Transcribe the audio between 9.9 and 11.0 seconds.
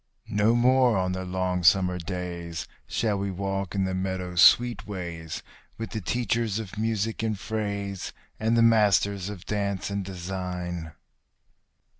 and design.